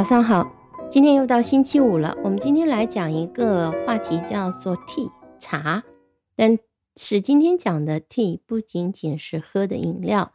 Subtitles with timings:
[0.00, 0.50] 早上好，
[0.90, 2.16] 今天又到星期五了。
[2.24, 5.84] 我们今天来讲一个话题，叫做 tea 茶。
[6.34, 6.58] 但
[6.96, 10.32] 是今天讲的 tea 不仅仅是喝的饮料，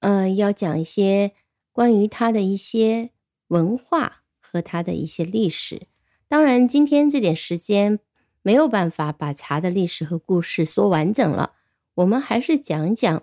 [0.00, 1.32] 呃，要讲一些
[1.72, 3.10] 关于它的一些
[3.48, 5.88] 文化和它的一些历史。
[6.26, 8.00] 当然，今天这点时间
[8.40, 11.52] 没有办法把茶的历史和故事说完整了，
[11.96, 13.22] 我们还是讲一讲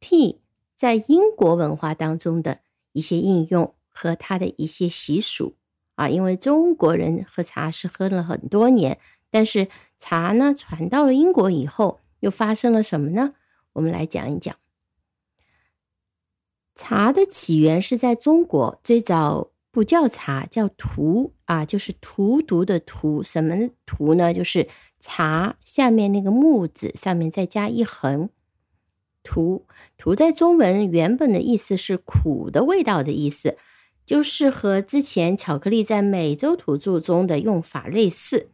[0.00, 0.36] tea
[0.76, 2.60] 在英国文化当中的
[2.92, 3.74] 一些应用。
[3.92, 5.54] 和他的一些习俗
[5.94, 8.98] 啊，因为中国人喝茶是喝了很多年，
[9.30, 13.34] 但是茶呢传到了英国以后，又发生了什么呢？
[13.74, 14.56] 我们来讲一讲。
[16.74, 23.22] 茶的起源是在中国，最早不叫茶，叫荼啊，就是荼毒的荼。
[23.22, 24.32] 什么荼呢？
[24.32, 28.30] 就是茶下面那个木字上面再加一横。
[29.22, 29.66] 荼
[29.98, 33.56] 荼在中文原本的意思是苦的味道的意思。
[34.12, 38.50] 就是和之前巧克力在美洲土著中的用法类似，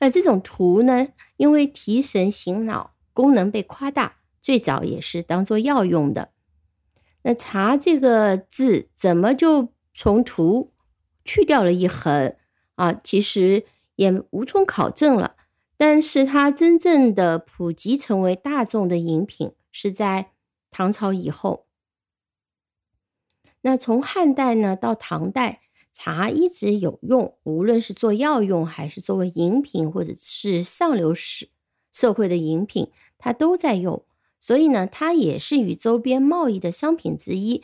[0.00, 6.30] 而这种图呢，因为提神醒脑功能被夸大，最早也是当做药用的。
[7.22, 10.72] 那茶这个字怎么就从图
[11.24, 12.34] 去掉了一横
[12.74, 12.92] 啊？
[12.92, 13.62] 其实
[13.94, 15.36] 也无从考证了。
[15.76, 20.32] 但是它真正的普及成为大众的饮品，是在
[20.68, 21.68] 唐朝以后。
[23.62, 25.60] 那从汉代呢到唐代，
[25.92, 31.46] 茶一直有用，无论是做药用，还是作为饮品，或者是上流社
[31.92, 34.04] 社会的饮品，它都在用。
[34.38, 37.62] 所以呢，它也是与周边贸易的商品之一。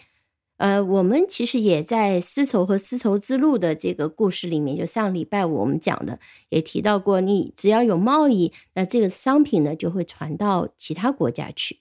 [0.59, 11.81] 呃，我们其实也在丝绸和丝绸之路的这个故事里面，就上礼拜我们讲的，也提到过，你只要有贸易，那这个商品呢就会传到其他国家去。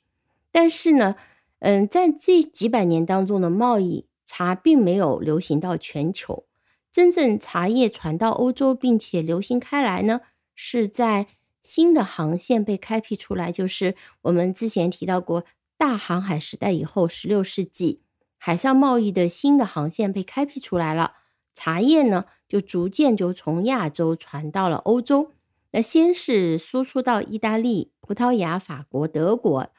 [0.51, 1.15] 但是呢，
[1.59, 6.45] 嗯，在这几百年当中的贸易，茶并没有流行到全球。
[6.91, 10.21] 真正茶叶传到欧洲并且流行开来呢，
[10.53, 11.27] 是在
[11.61, 15.43] 新的航线被开辟出来，就是我们之前提到过
[15.77, 18.01] 大航海时代以后，十六世纪
[18.37, 21.13] 海上贸易的新的航线被开辟出来了，
[21.53, 25.31] 茶叶呢就逐渐就从亚洲传到了欧洲。
[25.71, 29.69] 那先是输出到意大利、葡萄牙、法国、德国。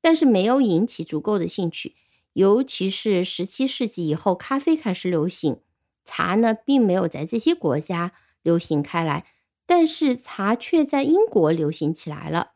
[0.00, 1.94] 但是没有引起足够的兴趣，
[2.32, 5.60] 尤其是十七世纪以后，咖啡开始流行，
[6.04, 8.12] 茶呢并没有在这些国家
[8.42, 9.26] 流行开来，
[9.66, 12.52] 但是茶却在英国流行起来了。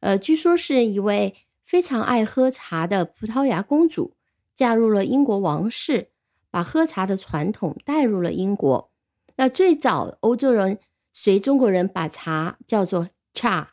[0.00, 4.14] 呃，据说是一位非常爱喝茶的葡萄牙公主
[4.54, 6.10] 嫁入了英国王室，
[6.50, 8.90] 把喝茶的传统带入了英国。
[9.36, 10.78] 那最早欧洲人
[11.12, 13.71] 随中国人把茶叫做茶。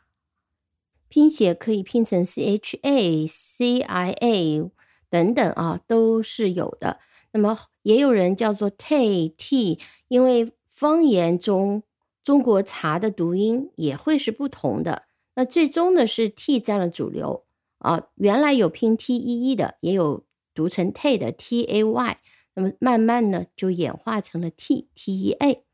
[1.10, 4.70] 拼写可以拼成 c h a c i a
[5.10, 7.00] 等等啊，都是有的。
[7.32, 11.82] 那么也有人叫做 tea tea，因为方言中
[12.22, 15.06] 中国茶的读音也会是不同的。
[15.34, 17.44] 那最终呢是 t 占了主流
[17.78, 18.06] 啊。
[18.14, 22.18] 原来有拼 t e e 的，也有读成 tea 的 t a y。
[22.54, 25.64] 那么慢慢呢就演化成了 t t e a。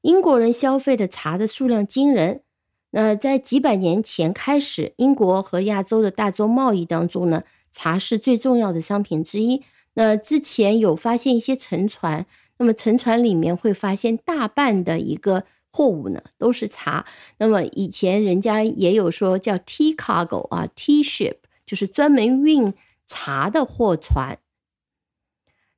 [0.00, 2.44] 英国人消费的茶的数量惊人。
[2.90, 9.62] 那在几百年前开始，英国和亚洲的大宗贸易当中呢，茶是最重要的商品之一。
[9.94, 12.24] 那之前有发现一些沉船，
[12.56, 17.04] 那么沉船里面会发现大半的一个货物呢都是茶。
[17.38, 22.72] 那么以前人家也有说叫 tea cargo 啊，tea ship 就是专门运
[23.04, 24.38] 茶的货船。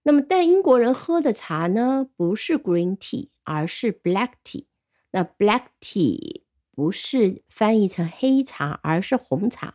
[0.05, 4.67] 那么但英国人喝的茶呢，不是 green tea，而是 black tea。
[5.11, 6.40] 那 black tea。
[6.81, 9.75] 不是翻译成黑茶，而是红茶。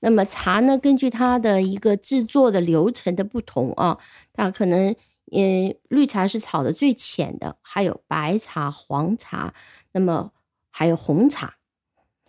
[0.00, 0.78] 那么茶呢？
[0.78, 3.98] 根据它的一个制作的流程的不同啊，
[4.32, 4.96] 它可能，
[5.30, 9.52] 嗯，绿茶是炒的最浅的，还有白茶、黄茶，
[9.92, 10.32] 那么
[10.70, 11.56] 还有红茶。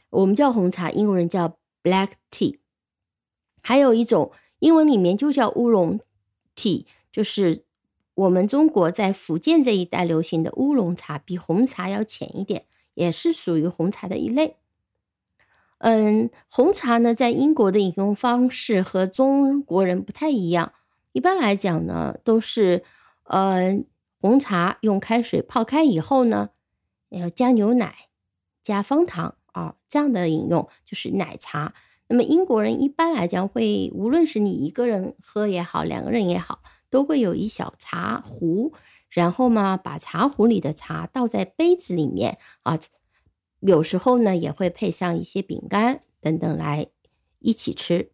[0.10, 2.60] 我们叫红茶，英国人叫 black tea。
[3.62, 5.98] 还有一种英文里面就叫乌龙
[6.58, 7.64] tea，就是
[8.16, 12.66] 我们中国在福建这一带流行的乌龙茶，比红茶要浅一点。
[12.98, 14.56] 也是属于红茶的一类。
[15.78, 20.74] 嗯，红茶呢，在英国的饮用方式和中国人不太一样。
[21.12, 22.84] 一般来讲呢，都是
[23.26, 23.78] 呃
[24.20, 26.50] 红茶用开水泡开以后呢，
[27.10, 28.10] 要加牛奶、
[28.64, 31.76] 加方糖啊，这样的饮用就是奶茶。
[32.08, 38.74] 那么英国人一般来讲会，无论是你一个人喝也好，两个人也好，都会有一小茶壶。
[39.10, 42.80] 然后嘛，把茶壶里的茶倒在杯子里面啊，
[43.62, 46.88] 有时候呢也会配上一些饼干等等来
[47.40, 48.12] 一起吃。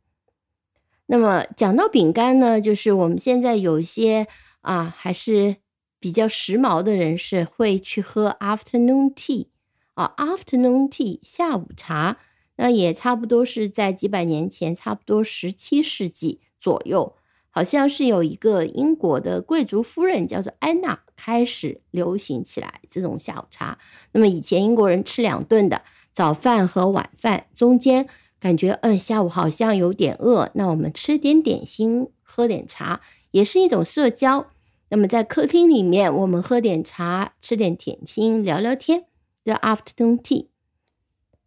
[1.07, 4.27] 那么讲到饼干呢，就是我们现在有一些
[4.61, 5.57] 啊，还是
[5.99, 9.47] 比较时髦的人士会去喝 afternoon tea
[9.95, 12.17] 啊，afternoon tea 下午茶，
[12.55, 17.15] 那也差不多是在几百年前，差不多十七世纪左右。
[17.55, 23.77] 好像是有一个英国的贵族夫人叫做安娜，开始流行起来这种下午茶。
[24.11, 28.07] 那么以前英国人吃两顿的早饭和晚饭，中间
[28.39, 34.47] 感觉嗯下午好像有点饿，那我们吃点点心，喝点茶，也是一种社交。
[34.89, 39.05] 那么在客厅里面，我们喝点茶，吃点点心，聊聊天。
[39.43, 40.19] The afternoon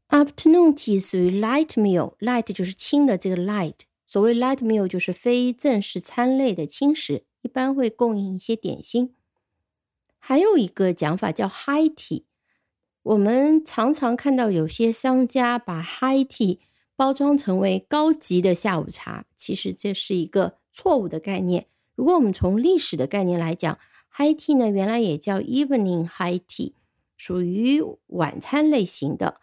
[0.09, 3.81] tea，afternoon tea 属于 light meal，light 就是轻的这个 light。
[4.17, 9.15] 所谓 light meal 就是非正式餐类的轻食，一般会供应一些点心。
[10.17, 12.23] 还有一个讲法叫 high tea，
[13.03, 16.61] 我们常常看到有些商家把 high tea
[16.97, 21.67] 包装成为高级的下午茶，其实这是一个错误的概念。
[21.95, 23.79] 如果我们从历史的概念来讲
[24.17, 26.73] ，high tea 呢原来也叫 evening high tea，
[27.19, 29.43] 属于晚餐类型的。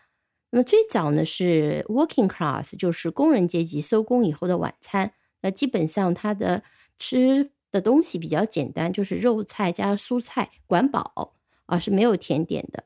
[0.54, 5.12] 那么最早呢是 working class，就是工人阶级收工以后的晚餐。
[5.42, 6.62] 那基本上它的
[7.00, 11.34] 吃的东西比较简单，就是肉菜加蔬菜，管饱
[11.66, 12.84] 啊，是没有甜点的。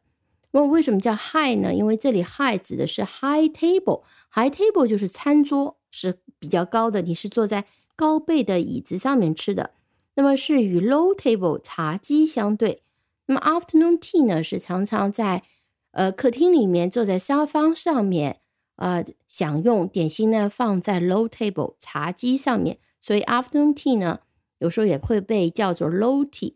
[0.52, 1.74] 那么为什么叫 high 呢？
[1.74, 7.66] 因为这里 high 指的是 high table，high table 就是餐桌是比较高的，你是坐在
[7.98, 9.72] 高背的椅子上面吃的。
[10.16, 12.84] 那么是与 low table 茶几相对。
[13.26, 15.44] 那么 afternoon tea 呢是常常在
[15.98, 18.42] 呃，客厅里面坐在沙发上面，
[18.76, 24.20] 呃，享用点心呢，放在 low table 茶几上面，所以 afternoon tea 呢，
[24.60, 26.54] 有时候也会被叫做 low tea。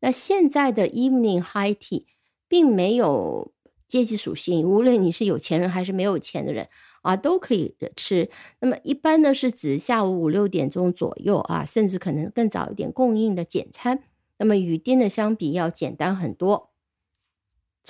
[0.00, 2.06] 那现在的 evening high tea
[2.48, 3.52] 并没有
[3.86, 6.66] 阶级属性，无论你是有钱人还是没有钱的人
[7.02, 8.28] 啊，都可以吃。
[8.58, 14.02] 那么一般呢是指下午五六点钟左右啊，甚至可能更早一点供应的简餐。
[14.38, 16.69] 那么与店的相比要简单很多。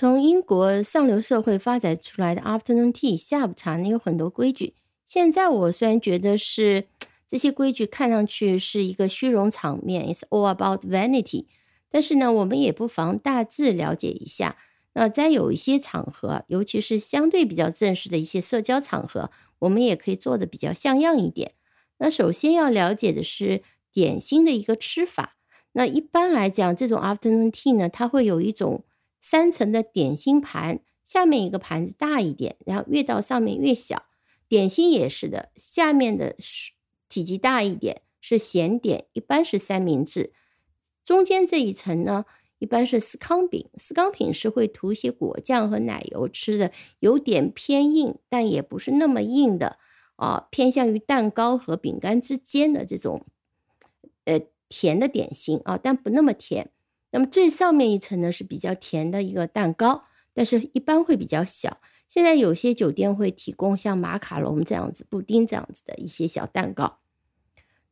[0.01, 4.73] 从英国上流社会发展出来的 afternoon tea 下午茶呢，有很多规矩。
[5.05, 6.87] 现在我虽然觉得是
[7.29, 11.45] 这些规矩看上去是一个虚荣场面，it's all about vanity，
[11.91, 14.57] 但是呢，我们也不妨大致了解一下。
[14.95, 21.53] 那在有一些场合，尤其是相对比较正式的一些社交场合，我们也可以做的比较像样一点。
[21.99, 23.63] 那首先要了解的是
[23.93, 25.37] 点心的一个吃法。
[25.73, 28.85] 那一般来讲，这种 afternoon tea 呢，它会有一种。
[29.21, 34.05] 三层的点心盘，下面一个盘子大一点，然后越到上面越小。
[34.49, 36.37] 点心也是的，下面的
[37.09, 40.33] 体积大一点是咸点，一般是三明治。
[41.05, 42.25] 中间这一层呢，
[42.59, 43.69] 一般是司康饼。
[43.77, 49.79] 司康饼是会涂一些果酱和奶油吃的，有点偏硬，但也不是那么硬的
[50.17, 53.25] 啊，偏向于蛋糕和饼干之间的这种
[54.25, 56.71] 呃甜的点心啊，但不那么甜。
[57.13, 60.03] 那么最上面一层呢是比较甜的一个蛋糕，
[60.33, 61.81] 但是一般会比较小。
[62.07, 66.99] 现在有些酒店会提供像马卡龙这样子、布丁这样子的一些小蛋糕。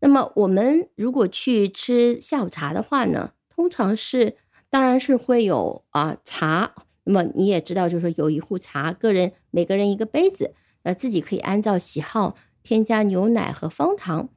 [0.00, 4.36] 那么我们如果去吃下午茶的话呢，通常是
[4.70, 6.74] 当然是会有啊茶。
[7.04, 14.28] 那么你也知道，就是有一壶茶，个人每个人一个杯子，呃，自己可以按照喜好添加牛奶和方糖。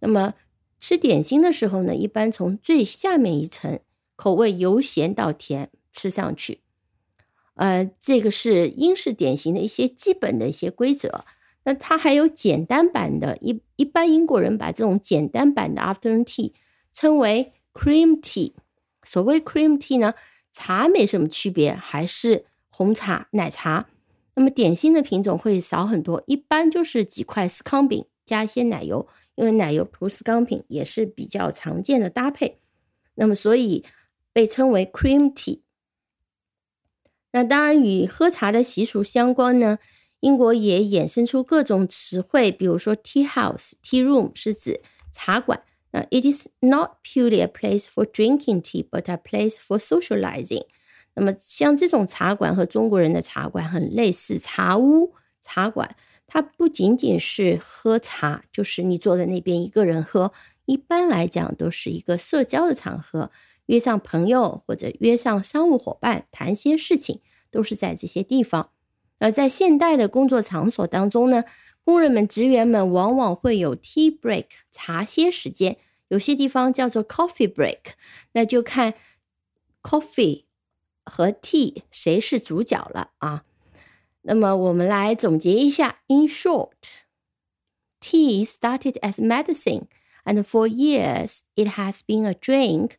[0.00, 0.34] 那么
[0.78, 3.80] 吃点心的时候呢，一般从最下面一层。
[4.22, 6.60] 口味由咸到甜，吃上去，
[7.54, 11.24] 呃，这个是英式典型的一些基本的一些规则。
[11.64, 16.52] 那它还有简单版的，一一般英国人把这种简单版的 afternoon tea
[16.92, 18.52] 称为 cream tea。
[19.02, 20.14] 所谓 cream tea 呢，
[20.52, 23.88] 茶没什么区别，还是红茶、奶茶。
[24.36, 32.60] 那么点心的品种会少很多，一般就是几块司康饼加一些奶油，因为奶油涂司康饼也是比较常见的搭配。
[33.16, 33.84] 那么所以。
[34.32, 35.60] 被称为 cream tea。
[37.32, 39.78] 那当然与喝茶的习俗相关呢，
[40.20, 44.80] 英国也衍生出各种词汇，比如说 tea house、tea room 是指
[45.12, 45.62] 茶馆。
[45.92, 50.64] 那 it is not purely a place for drinking tea, but a place for socializing。
[51.14, 55.12] 那么像这种茶馆和中国人的茶馆很类似，茶屋、
[55.42, 55.94] 茶馆，
[56.26, 60.32] 它不仅仅是喝茶，就是你坐在那边一个人喝，
[60.64, 63.30] 一般来讲都是一个社交的场合。
[63.71, 68.71] 约上朋友或者约上商务伙伴谈些事情，都是在这些地方。
[69.19, 71.43] 而在现代的工作场所当中呢，
[71.83, 77.79] 工人们、职员们往往会有 tea break 茶歇时间，有些地方叫做 coffee break，
[78.33, 78.93] 那就看
[79.81, 80.43] coffee
[81.03, 83.43] 和 tea 谁是主角了啊。
[84.21, 89.85] 那么我们来总结一下：In short，tea started as medicine。
[90.25, 92.91] And for years, it has been a drink,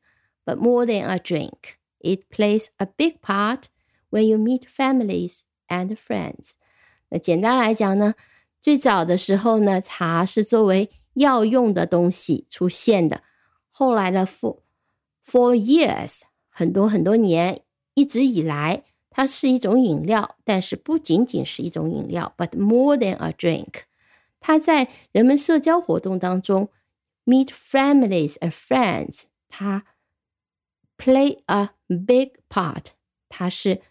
[0.45, 1.77] but more than a drink.
[2.01, 3.65] It plays a big part
[4.11, 6.53] when you meet families and friends.
[7.11, 8.15] 那简单来讲呢，
[8.61, 13.23] 最早的时候呢，茶是作为药用的东西出现的。
[13.69, 14.61] 后来呢，for
[15.25, 17.63] for years，很多很多年，
[17.95, 23.83] 一直以来，它是一种饮料，但是不仅仅是一种饮料，but more than a drink。
[24.41, 26.69] 它在人们社交活动当中，
[27.25, 29.85] meet families and friends，它
[30.98, 32.86] play a big part，
[33.30, 33.82] 它是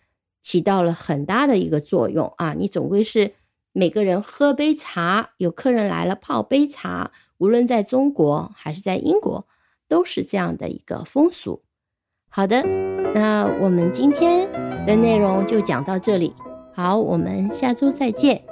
[0.41, 2.55] 起到了很大的一个作用啊！
[2.55, 3.33] 你总归是
[3.73, 9.47] 每个人喝杯茶，有客人来了泡杯茶，无论在中国还是在英国，
[9.89, 11.63] 都是这样的一个风俗。
[12.29, 12.63] 好的，
[13.15, 14.51] 那我们今天
[14.87, 16.35] 的内容就讲到这里。
[16.75, 18.43] 好，我们下周再见。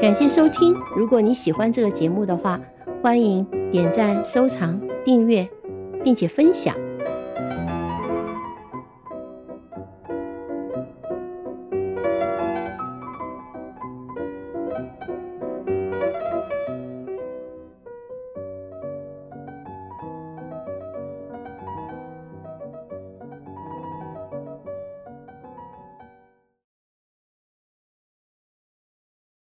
[0.00, 0.74] 感谢收听。
[0.96, 2.60] 如果你喜欢这个节目的话，
[3.02, 5.48] 欢迎点赞、收藏、订阅，
[6.04, 6.87] 并且分享。